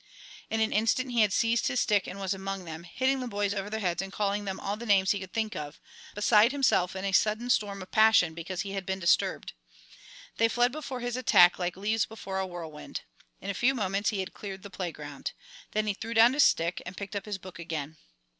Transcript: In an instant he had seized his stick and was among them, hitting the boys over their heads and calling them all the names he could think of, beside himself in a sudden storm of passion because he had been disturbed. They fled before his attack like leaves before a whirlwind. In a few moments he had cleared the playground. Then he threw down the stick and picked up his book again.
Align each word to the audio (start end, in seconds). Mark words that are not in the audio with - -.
In 0.49 0.61
an 0.61 0.73
instant 0.73 1.11
he 1.11 1.21
had 1.21 1.31
seized 1.31 1.67
his 1.67 1.79
stick 1.79 2.07
and 2.07 2.17
was 2.19 2.33
among 2.33 2.65
them, 2.65 2.85
hitting 2.85 3.19
the 3.19 3.27
boys 3.27 3.53
over 3.53 3.69
their 3.69 3.81
heads 3.81 4.01
and 4.01 4.11
calling 4.11 4.45
them 4.45 4.59
all 4.59 4.75
the 4.75 4.87
names 4.87 5.11
he 5.11 5.19
could 5.19 5.31
think 5.31 5.55
of, 5.55 5.79
beside 6.15 6.51
himself 6.51 6.95
in 6.95 7.05
a 7.05 7.11
sudden 7.11 7.51
storm 7.51 7.83
of 7.83 7.91
passion 7.91 8.33
because 8.33 8.61
he 8.61 8.71
had 8.71 8.83
been 8.83 8.97
disturbed. 8.97 9.53
They 10.37 10.47
fled 10.47 10.71
before 10.71 11.01
his 11.01 11.15
attack 11.17 11.59
like 11.59 11.77
leaves 11.77 12.07
before 12.07 12.39
a 12.39 12.47
whirlwind. 12.47 13.01
In 13.41 13.51
a 13.51 13.53
few 13.53 13.75
moments 13.75 14.09
he 14.09 14.21
had 14.21 14.33
cleared 14.33 14.63
the 14.63 14.71
playground. 14.71 15.33
Then 15.73 15.85
he 15.85 15.93
threw 15.93 16.15
down 16.15 16.31
the 16.31 16.39
stick 16.39 16.81
and 16.83 16.97
picked 16.97 17.15
up 17.15 17.25
his 17.25 17.37
book 17.37 17.59
again. 17.59 17.97